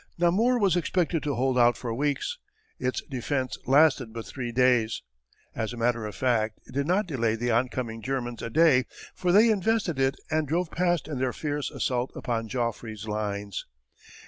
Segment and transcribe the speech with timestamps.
[0.17, 2.39] Namur was expected to hold out for weeks.
[2.79, 5.03] Its defence lasted but three days!
[5.53, 9.31] As a matter of fact it did not delay the oncoming Germans a day, for
[9.31, 13.67] they invested it and drove past in their fierce assault upon Joffre's lines.